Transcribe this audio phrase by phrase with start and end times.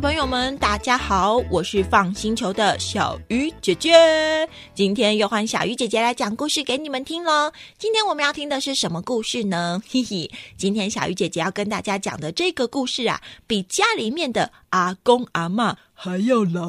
[0.00, 4.48] 朋友们，大家好，我是放星球的小鱼姐姐。
[4.74, 7.52] 今天又换小鱼姐姐来讲故事给你们听喽。
[7.76, 9.78] 今天我们要听的是什么故事呢？
[9.92, 16.62] 嘿嘿，今天小鱼姐姐要跟大家讲的这个故事啊，比家里面的阿公阿妈还要老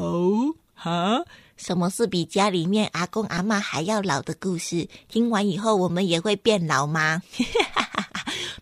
[0.74, 1.24] 哈。
[1.56, 4.90] 什么是比家里面阿公阿妈还要老的故事？
[5.08, 7.22] 听完以后，我们也会变老吗？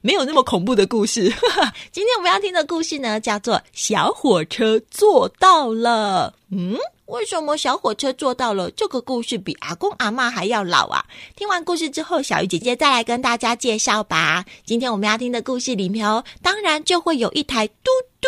[0.02, 1.24] 没有那么恐怖的故事。
[1.92, 6.34] 今天我们要听的故事呢，叫做《小火车做到了》。
[6.56, 8.72] 嗯，为什么小火车做到了？
[8.72, 11.06] 这个故事比阿公阿妈还要老啊！
[11.36, 14.46] 听完故事之后，小鱼姐姐再来跟大家介绍吧。
[14.66, 18.28] 今天我们要听的故事里面哦，当然就会有一台嘟嘟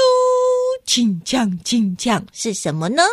[0.86, 3.04] 进降进降，是什么呢？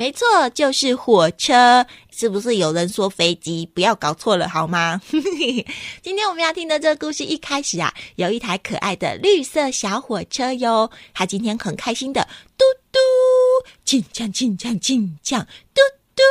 [0.00, 3.66] 没错，就是火车，是不是有人说飞机？
[3.74, 4.98] 不要搞错了好吗？
[6.00, 12.26] 今天我们要听的这个故事一开始啊，有一台可爱的绿色小火车哟，它今天很开心的
[12.56, 12.98] 嘟嘟
[13.84, 15.82] 进降进降进降，嘟
[16.16, 16.22] 嘟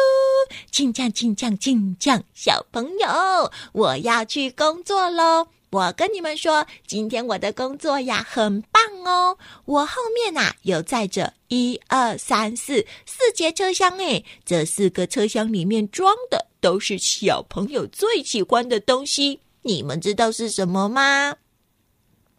[0.71, 5.49] 进降进降进降，小朋友，我要去工作喽。
[5.71, 9.37] 我跟你们说，今天我的工作呀很棒哦！
[9.65, 21.35] 我后面呐有载着一二三四四节车厢诶，这四个车厢里面装的都是小朋友最喜欢的东西，你们知道是什么吗？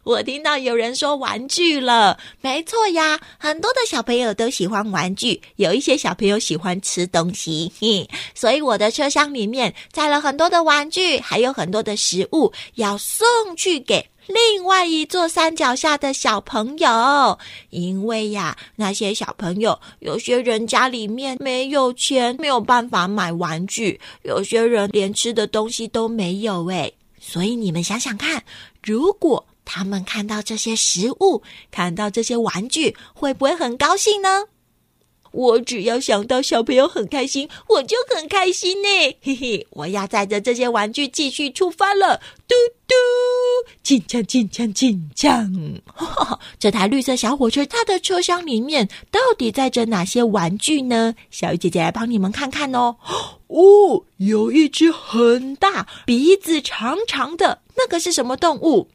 [0.03, 17.37] 我听到有人说玩具了，没错呀，很多的小朋友都喜欢玩具，有一些小朋友喜欢吃东西，嘿， 所以我的车厢里面载了很多的玩具，还有很多的食物要送去给另外一座山脚下的小朋友，
[17.69, 28.43] 因为呀，那些小朋友有些人家里面没有钱，没有办法买玩具，有些人连吃的东西都没有，诶，所以你们想想看，
[28.81, 29.45] 如果。
[29.73, 34.47] 他们看到这些食物，看到这些玩具，会不会很高兴呢？
[35.31, 38.89] 我只要想到小朋友很开心，我就很开心呢。
[39.21, 42.17] 嘿嘿，我要载着这些玩具继续出发了。
[42.49, 42.55] 嘟
[42.85, 42.93] 嘟，
[43.81, 45.49] 进站进站进站。
[46.59, 51.15] 这台绿色小火车，它的车厢里面到底载着哪些玩具呢？
[51.29, 52.97] 小鱼姐姐来帮你们看看哦。
[53.47, 58.89] 哦，有一只很大、鼻子长长的，那个是什么动物？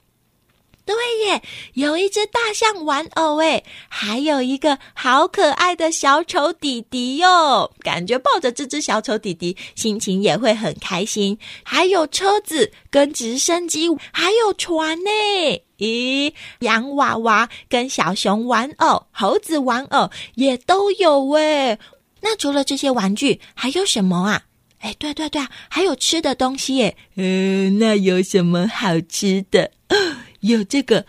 [0.87, 0.95] 对
[1.27, 1.43] 耶，
[1.75, 7.73] 有一只大象玩偶诶，还有一个好可爱的小丑弟弟哟。
[7.81, 11.37] 感觉抱着这只小丑弟弟，心情也会很开心。
[11.65, 15.11] 还有车子跟直升机，还有船呢。
[15.79, 21.79] 咦，洋娃娃跟小熊玩偶、猴子玩偶也都有诶。
[22.21, 24.45] 那除了这些玩具，还有什么啊？
[24.79, 26.97] 哎，对对对啊，还有吃的东西耶。
[27.17, 29.73] 嗯，那有什么好吃的？
[30.41, 31.07] 有这个，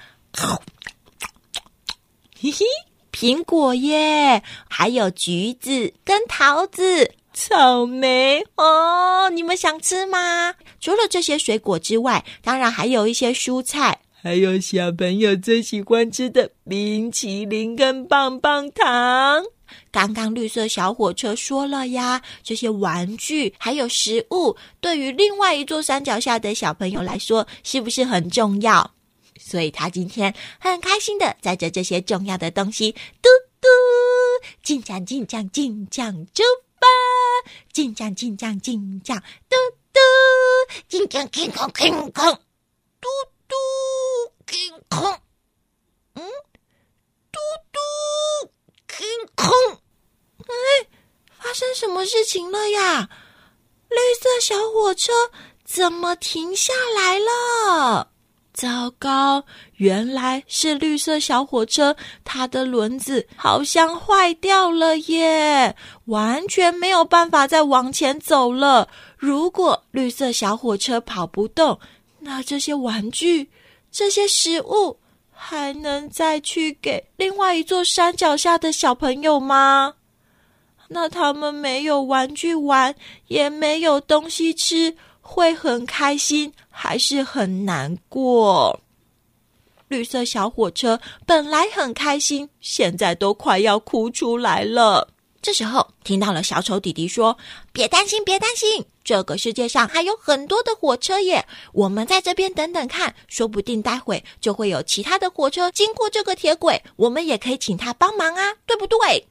[2.39, 2.65] 嘿嘿，
[3.11, 10.53] 苹果耶，还有橘子跟桃子、草莓哦，你们想吃吗？
[10.79, 19.44] 除了这些水果之外，当然还有一些蔬菜，还有小朋友最喜欢吃的冰淇淋跟棒棒糖。
[19.91, 28.91] 刚刚绿色小火车说了呀，这些玩具还有食物，对于另外一座山脚下的小朋友来说，是不是很重要？
[29.40, 33.68] 所以他今天很开心的载着这些重要的东西，嘟嘟
[34.64, 36.44] 进站进站进站出
[36.80, 36.88] 发，
[37.74, 39.56] 进站进站进站嘟
[39.94, 40.00] 嘟
[40.88, 42.40] 进站进空进空，
[43.02, 43.08] 嘟
[43.48, 43.56] 嘟
[44.46, 45.20] 进空，
[46.14, 46.24] 嗯，
[47.31, 47.40] 嘟
[47.72, 47.80] 嘟
[48.88, 49.06] 空
[49.36, 49.52] 空，
[50.46, 50.88] 哎，
[51.40, 53.09] 发生什么事情了呀？
[53.90, 55.14] 绿色小火车
[55.64, 58.12] 怎么停下来了？
[58.57, 59.44] 糟糕，
[59.75, 65.75] 原来是绿色小火车，它的轮子好像坏掉了耶，
[66.06, 68.90] 完全没有办法再往前走了。
[69.15, 71.80] 如果绿色小火车跑不动，
[72.21, 73.51] 那这些玩具、
[73.92, 74.98] 这些食物
[75.31, 79.94] 还能再去给另外一座山脚下的小朋友吗？
[80.88, 82.95] 那他们没有玩具玩，
[83.27, 84.95] 也没有东西吃。
[85.29, 88.79] 会很开心，还是很难过？
[89.89, 95.09] 绿色小火车本来很开心，现在都快要哭出来了。
[95.41, 97.38] 这时候听到了小丑弟弟说
[97.74, 101.45] ：“别担心，别担心，这个世界上还有很多的火车耶！
[101.73, 109.27] 我们在这边等等看，说不定待会就会有其他的火车经过这个铁轨，我们也可以请他帮忙啊，对不对？”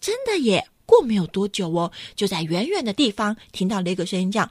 [0.00, 0.66] 真的耶！
[0.86, 4.50] 过没有多久哦，就在远远的地方听到了一个声音，样。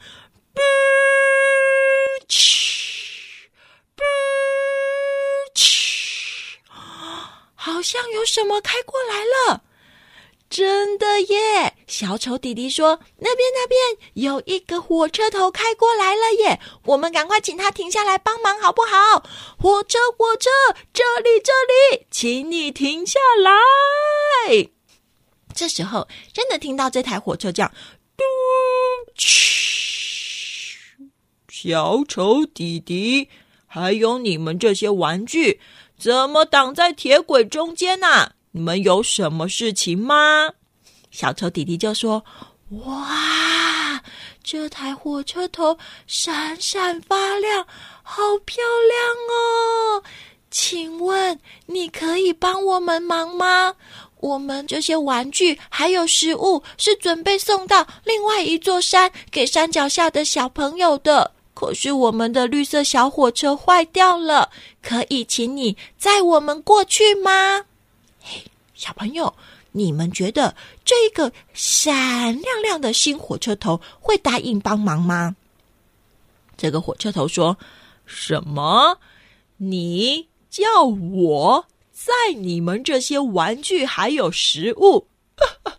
[7.72, 9.64] 好像有什么开过来了。
[10.50, 11.76] 真的耶！
[11.86, 13.80] 小丑弟弟说：“那边那边
[14.16, 16.60] 有一个火车头开过来了耶！
[16.86, 19.24] 我们赶快请他停下来帮忙好不好？
[19.60, 20.50] 火车火车，
[20.92, 21.52] 这里这
[21.98, 23.52] 里，请你停下来。”
[25.54, 27.72] 这时候，真的听到这台火车这样
[28.18, 28.24] 嘟
[29.16, 30.80] 嘘，
[31.48, 33.30] 小丑弟弟，
[33.68, 35.62] 还有你们这些玩具，
[36.00, 38.32] 怎么挡在铁轨中间呢？
[38.52, 40.54] 你们有什么事情吗？
[41.12, 42.24] 小丑弟弟就说
[42.86, 44.02] ：“哇，
[44.42, 47.68] 这台火车头闪闪发亮，
[48.02, 50.04] 好漂亮哦！
[50.50, 53.76] 请问你可以帮我们忙吗？
[54.22, 61.32] 我们这些玩具还有食物是准备送到另外一座山给山脚下的小朋友的。
[61.60, 64.50] 可是我们的绿色小火车坏掉了，
[64.82, 67.66] 可以请你载我们过去吗？”
[68.74, 69.36] 小朋友，
[69.74, 75.36] 你们觉得这个闪亮亮的新火车头会答应帮忙吗？
[76.56, 77.58] 这个火车头说
[78.08, 78.98] ：“什么？
[79.58, 85.08] 你叫我载你们这些玩具还有食物？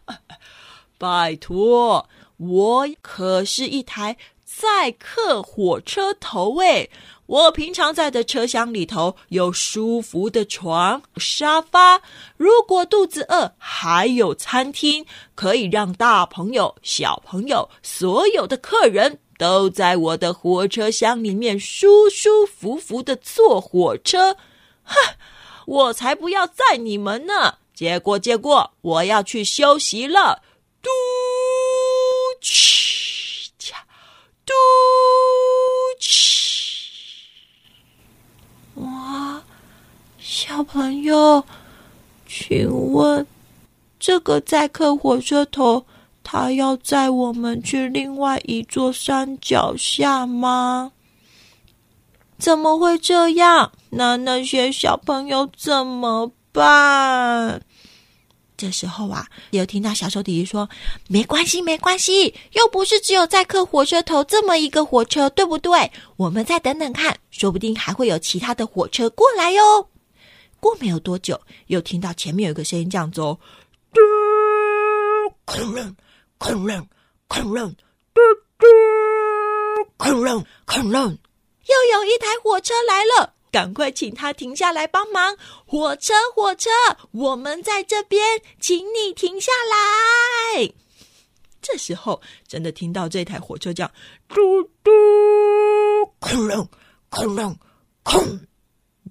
[1.01, 2.07] 拜托，
[2.37, 4.19] 我可是一台
[4.61, 6.91] 载客火车头诶。
[7.27, 12.03] 我平常在的车厢里头有舒服的床、沙发。
[12.37, 24.37] 如果肚子饿，还有餐厅，可以让大朋友、小朋友所有的客人都在我的火车厢里面舒舒服服的坐火车。
[24.83, 24.97] 哼，
[25.67, 27.59] 我才不要载你们呢！
[27.73, 30.43] 结果，结果，我要去休息了。
[30.83, 30.91] 嘟，
[32.41, 32.80] 去，
[34.51, 34.55] 嘟，
[36.01, 36.81] 去。
[38.75, 39.43] 哇，
[40.19, 41.45] 小朋友，
[42.27, 43.25] 请问
[44.01, 45.87] 这个载客火车头，
[46.25, 50.91] 它要载我们去另外一座山脚下吗？
[52.39, 53.71] 怎么会这样？
[53.91, 57.63] 那那些小朋友怎么办？
[58.61, 60.69] 这时候啊，有听到小手弟弟说
[61.09, 65.91] ：“没关系，没关系，又不是只有载客火车头这么一个火车，对不对？
[66.19, 69.89] 我们再等等看，说不定还会有其他的火车过来哟。”
[70.61, 73.39] 过没有多久，又听到前面有一个声音这样走
[73.95, 74.01] ：“嘟，
[75.47, 75.97] 空隆，
[76.37, 76.67] 空，
[77.27, 77.75] 空，
[78.13, 78.21] 嘟
[78.59, 78.67] 嘟，
[79.97, 85.37] 空隆，空，又有一台火车来了。”赶快请他停下来帮忙！
[85.67, 86.71] 火车，火车，
[87.11, 90.73] 我们在这边，请你停下来。
[91.63, 93.91] 这时候，真的听到这台火车叫
[94.29, 94.91] “嘟嘟”，
[96.19, 96.69] 空隆，
[97.09, 97.57] 空隆，
[98.03, 98.41] 空！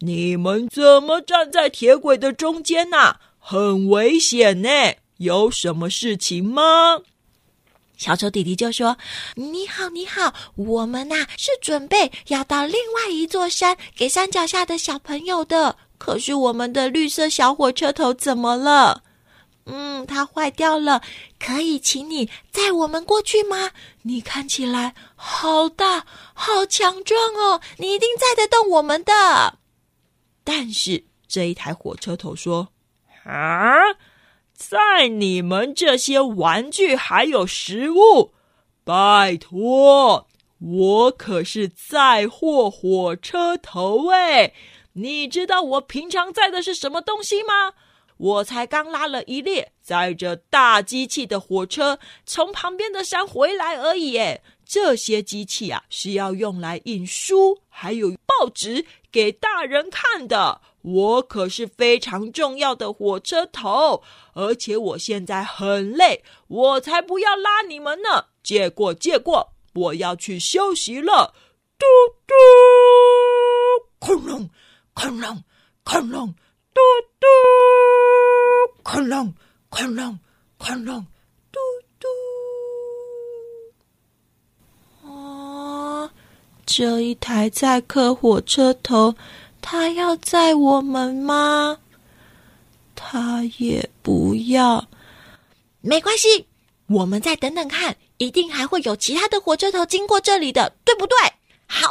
[0.01, 3.17] 你们怎么站在铁轨的中间呐？
[3.37, 4.69] 很危险呢！
[5.17, 7.01] 有什么事情吗？
[7.99, 8.97] 小丑弟弟就说
[9.35, 15.75] ：“你好，你好，我们呐是准备要到另外一座山给山脚下的小朋友的。
[15.97, 19.03] 可是我们的绿色小火车头怎么了？
[19.65, 21.01] 嗯，它坏掉了。
[21.37, 23.71] 可以请你载我们过去吗？
[24.03, 29.59] 你看起来好大，好强壮哦，你一定载得动我们的。
[30.45, 32.69] 但是这一台火车头说：
[33.25, 33.75] 啊。”
[34.59, 38.33] 在你们这些玩具还有食物，
[38.83, 40.27] 拜托，
[40.59, 44.53] 我可是载货火车头哎！
[44.93, 47.71] 你知道我平常载的是什么东西吗？
[48.17, 54.41] 我才刚拉了一列载着大机器的火车从旁边的山回来而已哎！
[54.65, 60.59] 这些机器啊是要用来印书还有报纸给大人看的。
[60.81, 64.01] 我可是非常重要的火车头，
[64.33, 68.27] 而且我现在很累，我才不要拉你们呢！
[68.41, 71.33] 借过，借过，我要去休息了。
[71.77, 71.85] 嘟
[72.25, 72.33] 嘟，
[73.99, 74.49] 恐龙，
[74.93, 75.43] 恐龙，
[75.83, 76.33] 恐龙，
[76.73, 76.81] 嘟
[77.19, 77.27] 嘟，
[78.83, 79.33] 恐龙，
[79.69, 80.19] 恐龙，
[80.57, 81.05] 恐龙，
[81.51, 81.59] 嘟
[85.03, 85.09] 嘟。
[85.09, 86.11] 啊，
[86.65, 89.15] 这一台载客火车头。
[89.71, 91.77] 他要载我们吗？
[92.95, 94.83] 他也不要。
[95.79, 96.47] 没关系，
[96.87, 101.15] 我们再等等看，一定还会有其他的火车头经过这里的，对不对？
[101.67, 101.87] 好，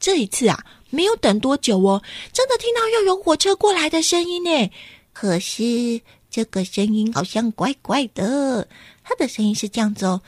[0.00, 2.02] 这一次啊，没有等多久哦，
[2.32, 4.70] 真的听到又有火车过来的声音呢。
[5.12, 8.66] 可是这个声音好像怪怪的，
[9.04, 10.22] 它的声音是这样子哦：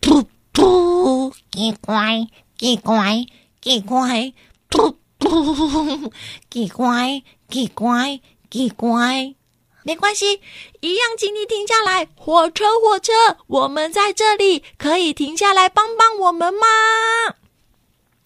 [0.00, 3.26] 噗噗，奇怪，奇怪，
[3.60, 4.32] 奇怪，
[4.70, 4.94] 噗。
[6.50, 9.34] 奇怪，奇怪，奇怪。
[9.86, 10.40] 没关系，
[10.80, 12.08] 一样，请你停下来。
[12.16, 13.12] 火车，火车，
[13.46, 16.66] 我们在这里，可以停下来帮帮我们吗？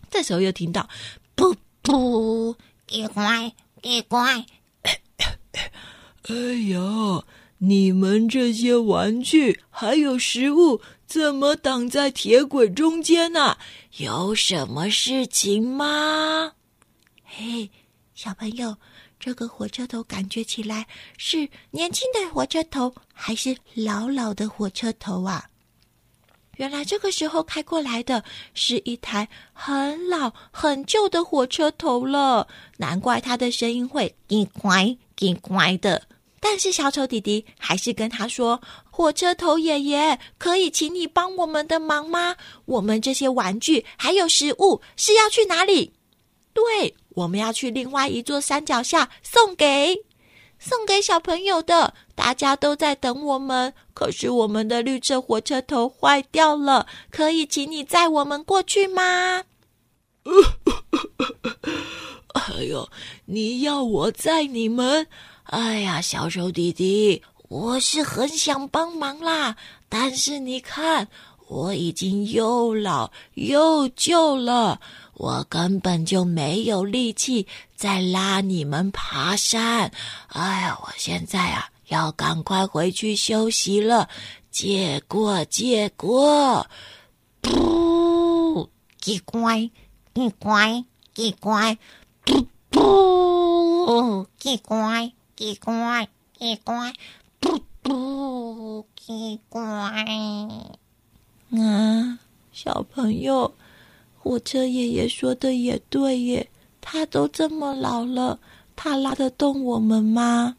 [0.09, 0.89] 这时候又听到
[1.37, 2.55] “噗噗”，
[2.87, 3.53] 奇怪，
[3.83, 4.47] 奇怪。
[6.29, 6.35] 哎
[6.71, 7.25] 呀，
[7.59, 13.59] 你们这些玩具还有食物，怎么挡在铁轨中间呢？
[13.97, 16.53] 有什么事情吗？
[17.31, 17.71] 嘿，
[18.15, 18.75] 小朋友。
[19.21, 25.45] 这个火车头感觉起来是年轻的火车头，还是老老的火车头啊？
[26.57, 36.07] 原来这个时候开过来的是一台很老、很旧的火车头了，难怪它的声音会“叽乖叽乖”的。
[36.41, 42.37] 但是小丑弟弟还是跟他说：“火车头爷爷，可以请你帮我们的忙吗？
[42.65, 45.93] 我们这些玩具还有食物是要去哪里？”
[46.55, 46.95] 对。
[47.19, 50.05] 我们要去另外一座山脚下送给
[50.61, 53.73] 送给小朋友的，大家都在等我们。
[53.93, 59.45] 可是我们的绿色火车头坏掉了，可以请你载我们过去吗？
[62.35, 62.89] 哎呦，
[63.25, 65.07] 你要我载你们？
[65.45, 69.57] 哎呀，小手弟弟，我是很想帮忙啦，
[69.89, 71.09] 但是你看，
[71.49, 74.81] 我已经又老又旧了。
[75.19, 79.91] 我根本就没有力气再拉你们爬山，
[80.29, 80.79] 哎呀！
[80.81, 84.09] 我现在啊要赶快回去休息了，
[84.53, 86.65] 借过借过，
[87.43, 88.69] 噗！
[89.01, 89.69] 奇怪，
[90.15, 90.85] 奇怪，
[91.15, 91.77] 奇怪，
[92.25, 94.27] 噗噗！
[94.39, 96.09] 奇怪，奇怪，
[96.39, 96.93] 奇怪，
[97.41, 98.85] 噗噗！
[98.97, 99.61] 奇怪。
[101.51, 102.19] 啊，
[102.53, 103.53] 小朋友。
[104.29, 106.47] 火车爷爷说的也对耶，
[106.83, 108.39] 他都这么老了，
[108.77, 110.55] 他拉得动我们吗？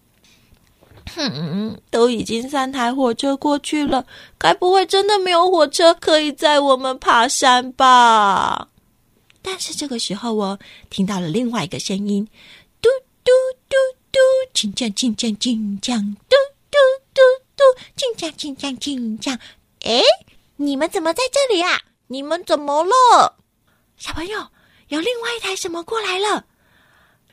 [1.14, 4.08] 哼，都已经三台火车过去了，
[4.40, 8.70] 该不会真的没有火车可以载我们爬山吧？
[9.44, 10.60] 但是这个时候，我
[10.90, 12.28] 听到了另外一个声音：
[12.82, 12.90] 嘟
[13.24, 13.32] 嘟
[13.70, 13.76] 嘟
[14.12, 14.20] 嘟，
[14.52, 16.36] 进将进将进将，嘟
[16.72, 16.78] 嘟
[17.14, 17.22] 嘟
[17.56, 17.64] 嘟，
[17.96, 19.38] 进将进将进将。
[19.84, 20.02] 哎，
[20.56, 21.80] 你们怎么在这里啊？
[22.08, 23.36] 你们怎么了？
[24.00, 24.48] 小朋友，
[24.88, 26.46] 有另外一台什么过来了？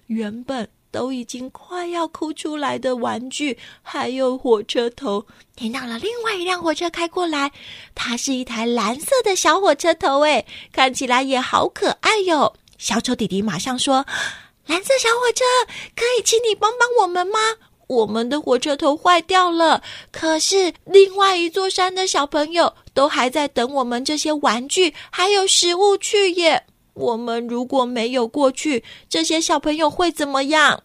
[0.09, 7.53] 原本都已经快要哭出来的玩具，还有火车头，听到了另外一辆火车开过来。
[7.95, 12.53] 它是一台蓝色的小火车头，哎，看起来也好可爱哟。
[12.79, 14.05] 小丑弟弟马上说
[14.67, 15.45] ：“蓝色小火车，
[15.95, 17.39] 可以请你帮帮我们吗？
[17.87, 26.65] 我们的火车头坏掉了，可是另外一座山的小朋友。”都还在等我们这些玩具还有食物去耶。
[26.95, 30.83] 我们如果没有过去，这些小朋友会怎么样？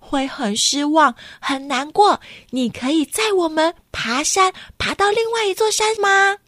[0.00, 2.20] 会很失望、很难过。
[2.50, 6.38] 你可以载我们爬山，爬到另外一座山吗？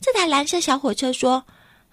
[0.00, 1.44] 这台蓝色小火车说：“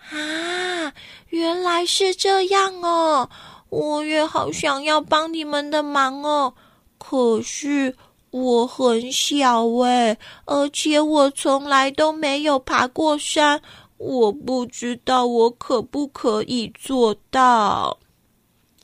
[0.09, 0.91] 啊，
[1.27, 3.29] 原来是这样哦！
[3.69, 6.53] 我也好想要帮你们的忙哦，
[6.97, 7.95] 可是……”
[8.31, 13.59] 我很小哎，而且我从来都没有爬过山，
[13.97, 17.97] 我不知道我可不可以做到。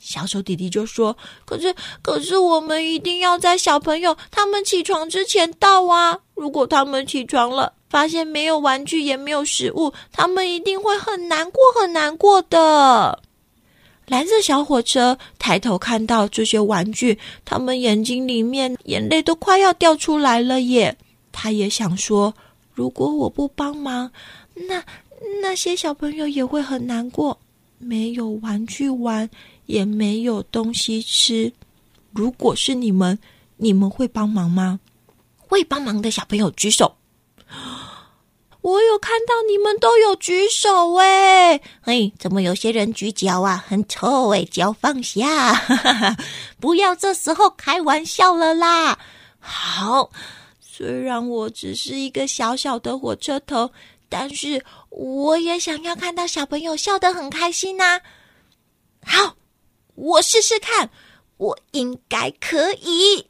[0.00, 1.16] 小手弟弟就说
[1.46, 6.18] ：“可是，可是我们一定要在小朋友他们起床之前到啊！
[6.34, 13.22] 如果他们起床了，发现没有玩具也没有食物，他们一定会很难过，很难过的。”
[14.06, 20.96] 蓝色小火车抬头看到这些玩具，他们眼睛里面眼泪都快要掉出来了耶！
[21.32, 22.32] 他也想说，
[22.72, 24.10] 如果我不帮忙，
[24.54, 24.82] 那
[25.42, 27.36] 那些小朋友也会很难过，
[27.78, 29.28] 没有玩具玩，
[29.66, 31.52] 也没有东西吃。
[32.12, 33.18] 如果是你们，
[33.56, 34.78] 你们会帮忙吗？
[35.36, 36.96] 会帮忙的小朋友举手。
[38.66, 43.64] 我有看到你们都有举手哎，嘿，怎么有些人举脚啊？
[43.68, 45.54] 很臭哎，脚放下，
[46.58, 48.98] 不要这时候开玩笑了啦。
[49.38, 50.10] 好，
[50.60, 53.70] 虽然我只是一个小小的火车头，
[54.08, 58.00] 但是我也想要看到小朋友笑得很开心呐。
[59.04, 59.36] 好，
[59.94, 60.90] 我试试看，
[61.36, 63.28] 我应该可以。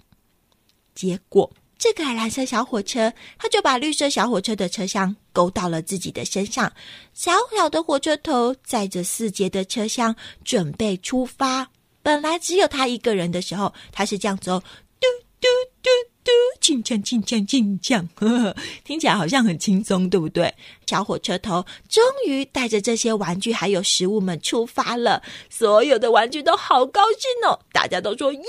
[0.95, 1.53] 结果。
[1.79, 6.73] 这个蓝色小火车，它就把绿色小火车的车厢勾到了自己的身上。
[7.13, 11.69] 小小的火车头载着四节的车厢，准备出发。
[12.03, 14.59] 本来只有他一个人的时候，他是这样走，
[14.99, 15.07] 嘟
[15.39, 15.47] 嘟
[15.83, 15.91] 嘟
[16.25, 20.55] 嘟，进酱进酱进酱，呵呵， 听起来好像很轻松，对不对？
[20.87, 28.41] 小火车头终于带着这些玩具还有食物们出发了，所有的玩具都好高兴哦，大家都说耶，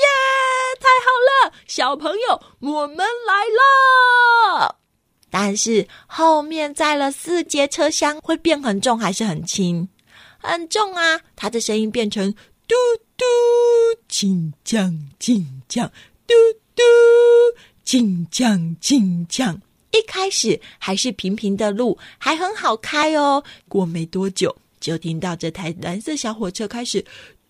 [0.79, 3.43] 太好了，小朋友，我们来
[4.61, 4.86] 了。
[5.29, 9.87] 但是后面载了四节车厢，会变很重还是很轻？
[10.39, 11.19] 很重啊！
[11.35, 12.31] 它的声音变成
[12.67, 12.75] 嘟
[13.17, 13.25] 嘟，
[14.07, 15.91] 进降进降，
[16.25, 16.33] 嘟
[16.75, 16.83] 嘟，
[17.83, 19.61] 进降进降。
[19.91, 23.43] 一开始还是平平的路，还很好开哦。
[23.67, 27.01] 过没多久，就听到这台蓝色小火车开始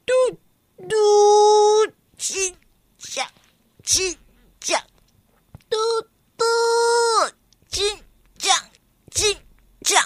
[0.05, 0.13] 嘟
[0.87, 0.95] 嘟
[2.17, 2.55] 进
[2.97, 3.27] 降
[3.83, 4.15] 进
[4.59, 4.81] 降，
[5.69, 5.77] 嘟
[6.37, 6.45] 嘟。
[7.77, 7.85] 进
[8.39, 8.57] 降
[9.11, 9.37] 进
[9.81, 10.03] 降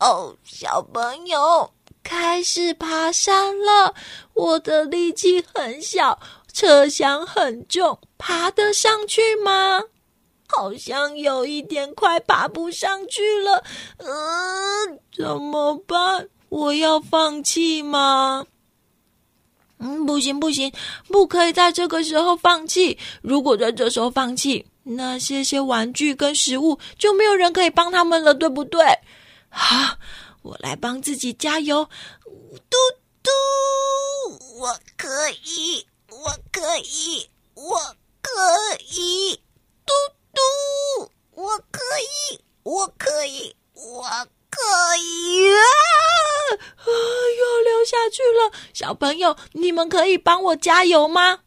[0.00, 3.94] 哦，小朋友开始爬山了。
[4.34, 6.18] 我的力气很小，
[6.52, 9.82] 车厢很重，爬得上去吗？
[10.48, 13.62] 好像有一点快爬不上去了。
[13.98, 16.28] 嗯，怎么办？
[16.48, 18.44] 我要放弃吗？
[19.78, 20.72] 嗯，不行不行，
[21.06, 22.98] 不可以在这个时候放弃。
[23.22, 28.84] 如果在这时候放弃，那些些玩具跟食物就没有人可以帮他们了，对不对？
[29.48, 29.96] 好，
[30.42, 31.88] 我来帮自己加油，
[32.24, 32.76] 嘟
[33.22, 33.30] 嘟，
[34.58, 35.08] 我可
[35.44, 37.78] 以，我可以，我
[38.20, 38.30] 可
[38.94, 39.40] 以，
[39.86, 39.92] 嘟
[40.32, 41.80] 嘟，我可
[42.30, 44.02] 以，我可以，我
[44.50, 44.60] 可
[44.96, 45.62] 以啊！
[46.52, 51.40] 啊，又流下去了，小朋友，你们可以帮我加油吗？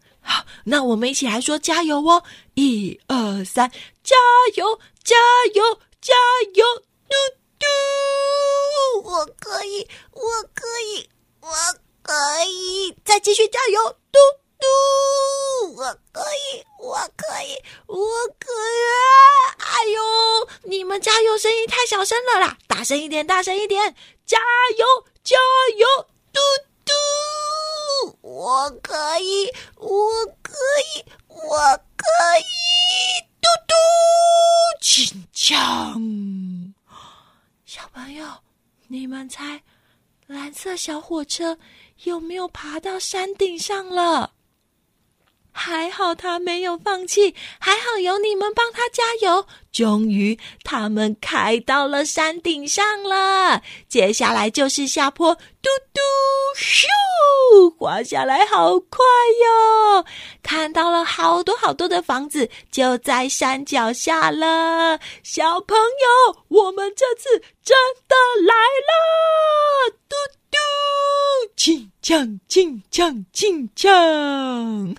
[0.66, 2.24] 好，那我们一起来说加油哦！
[2.56, 3.72] 一二三，
[4.04, 4.16] 加
[4.56, 5.16] 油，加
[5.54, 6.14] 油，加
[6.56, 6.66] 油！
[7.08, 7.16] 嘟
[7.60, 7.66] 嘟，
[9.04, 10.22] 我可以，我
[10.54, 11.08] 可以，
[11.42, 11.50] 我
[12.02, 12.14] 可
[12.46, 13.96] 以，再继续加油！
[14.12, 14.20] 嘟
[14.60, 17.56] 嘟，我可以，我可以，
[17.86, 17.98] 我
[18.40, 18.86] 可以！
[19.60, 20.02] 哎呦，
[20.64, 23.96] 你们加油声音太小声了啦，大声一点，大声一点！
[24.26, 24.40] 加
[24.78, 24.86] 油，
[25.24, 25.38] 加
[25.78, 26.08] 油！
[26.34, 26.40] 嘟
[26.84, 26.92] 嘟。
[28.22, 30.45] 我可以，我可
[30.76, 31.58] 可以，我
[31.96, 32.06] 可
[32.38, 32.44] 以，
[33.40, 33.74] 嘟嘟，
[34.82, 36.74] 紧张！
[37.66, 38.28] 小朋友，
[38.88, 39.64] 你们猜，
[40.28, 41.58] 蓝色小火车
[42.04, 44.34] 有没有爬到山顶上了？
[45.54, 49.48] 还好他没有放弃，还好有你们帮他加油。
[49.76, 53.62] 终于，他们开到了山顶上了。
[53.90, 56.00] 接下来就是下坡，嘟嘟
[56.58, 56.88] 咻，
[57.78, 59.04] 滑下来好快
[59.44, 60.06] 哟！
[60.42, 64.98] 看到了好多好多的房子，就在山脚下了。
[65.24, 67.76] 小朋友，我们这次真
[68.08, 68.16] 的
[68.48, 70.16] 来了，嘟
[70.50, 70.58] 嘟，
[71.58, 73.92] 进降进降进降，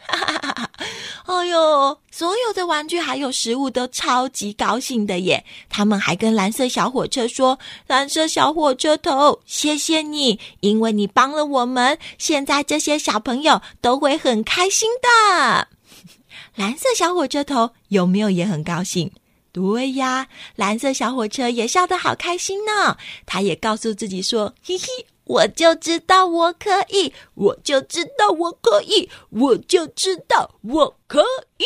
[0.07, 0.71] 哈哈哈哈！
[1.27, 5.45] 哎呦，所有的玩具还有食物都超级高高兴的耶！
[5.69, 15.69] 他们还跟蓝色小火车说：“蓝色小火车头，谢谢你，因为你帮了我们，现在这些小朋友都会很开心的。
[16.57, 19.13] ”蓝色小火车头有没有也很高兴？
[19.53, 20.27] 对呀，
[20.57, 22.97] 蓝色小火车也笑得好开心呢。
[23.25, 24.87] 他也告诉自己说：“嘿嘿。”
[25.27, 31.21] 我就知道我可以，我就知道我可以，我就知道我可
[31.59, 31.65] 以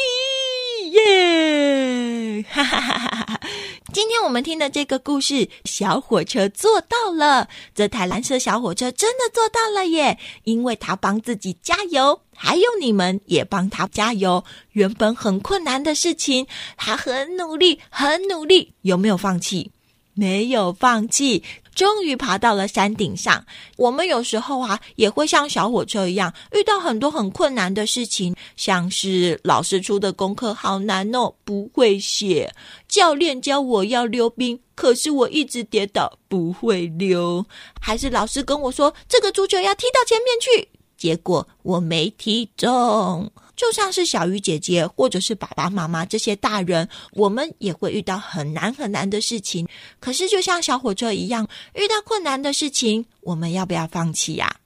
[0.90, 2.44] 耶！
[2.48, 3.40] 哈哈哈哈哈！
[3.92, 7.48] 今天我们听的这个故事，小火车做到了。
[7.74, 10.18] 这台蓝色小火车真的做到了耶！
[10.44, 14.44] 因为它帮自己加油，还有你们也帮它加油。
[14.72, 19.70] 原本很困难的事情，它很努力，很努力，有没有放弃？
[20.14, 21.42] 没有放弃。
[21.74, 23.44] 终于爬到了山顶上。
[23.76, 32.48] 我们有时候啊，也会像小火车一样，遇到很多很困难的事情，像是老师出的功课好难哦，不会写；
[32.88, 37.44] 教练教我要溜冰，可是我一直跌倒，不会溜；
[37.80, 43.30] 还是老师跟我说这个足球要踢到前面去，结果我没踢中。
[43.60, 49.68] 就像是小鱼姐姐，或者是爸爸妈妈这些大人，我们也会遇到很难很难的事情。
[49.98, 54.56] 可是，就像小火车一样，遇到困难的事情，我们要不要放弃呀？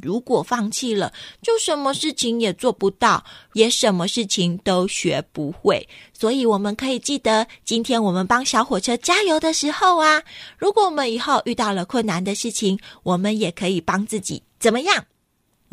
[0.00, 3.24] 如果放弃了，就什么事情也做不到，
[3.54, 5.88] 也什么事情都学不会。
[6.16, 10.22] 所以，我们可以记得，今天我们帮小火车加油的时候啊，
[10.56, 15.04] 如果我们以后遇到了困难的事情，我们也可以帮自己怎么样？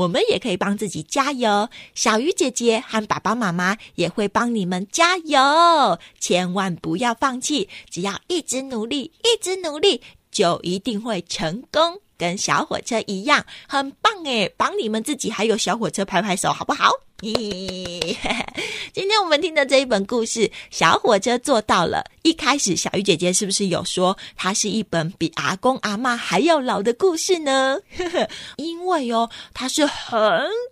[0.02, 6.00] 我们也可以帮自己加油，小鱼姐姐和爸爸妈妈也会帮你们加油。
[6.20, 14.52] 千万不要放弃，只要一直努力，一直努力，就一定会成功，跟小火车一样，很棒诶！
[14.58, 16.90] 帮你们自己还有小火车拍拍手，好不好？
[17.22, 18.18] 咦，
[18.94, 20.40] 今天我们听的这一本故事
[20.72, 27.78] 《小火车做到了》，一开始小鱼姐姐是不是有说它是一本比阿公阿妈还要老的故事呢？
[28.58, 30.20] 因为哦，它是很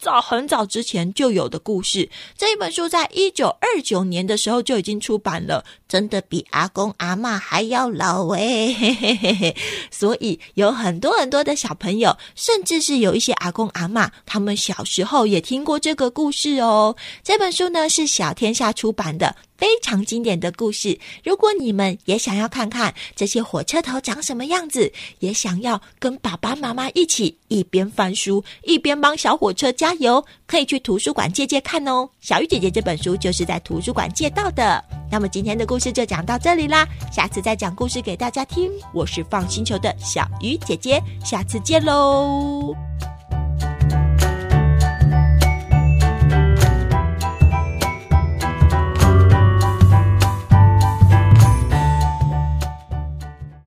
[0.02, 2.10] 早很早之前就有的故事。
[2.36, 9.56] 这一本书在一九二九年的时候就已经出版了，真的比阿公阿妈还要老诶。
[9.92, 16.39] 所以有很多很多的小朋友，甚至是有一些阿公阿妈，他们小时候也听过这个故事。
[16.42, 20.98] 是哦，这本书呢是小天下出版的，非常经典的故事。
[21.22, 32.10] 如果你们也想要看看这些火车头长什么样子，也想要跟爸爸妈妈一起一边翻书一边帮小火车加油，可以去图书馆借借看哦。
[32.22, 34.82] 小鱼姐姐这本书就是在图书馆借到的。
[35.12, 38.72] 那么今天的故事就讲到这里啦，下次再讲故事给大家听。
[38.94, 42.74] 我是放星球的小鱼姐姐，下次见喽。